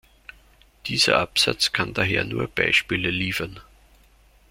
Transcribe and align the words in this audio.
Dieser 0.87 1.19
Absatz 1.19 1.73
kann 1.73 1.93
daher 1.93 2.23
nur 2.23 2.47
Beispiele 2.47 3.11
liefern. 3.11 3.59